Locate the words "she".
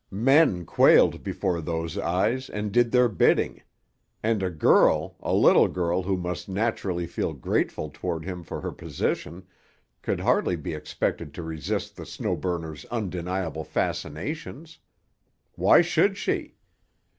16.17-16.55